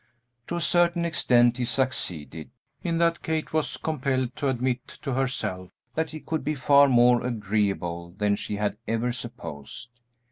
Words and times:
To 0.47 0.55
a 0.55 0.61
certain 0.61 1.05
extent 1.05 1.57
he 1.57 1.65
succeeded, 1.65 2.49
in 2.81 2.97
that 2.97 3.21
Kate 3.21 3.53
was 3.53 3.77
compelled 3.77 4.35
to 4.37 4.47
admit 4.49 4.87
to 5.03 5.13
herself 5.13 5.69
that 5.93 6.09
he 6.09 6.19
could 6.19 6.43
be 6.43 6.55
far 6.55 6.87
more 6.89 7.23
agreeable 7.23 8.15
than 8.17 8.35
she 8.35 8.55
had 8.55 8.77
ever 8.87 9.11
supposed. 9.11 9.91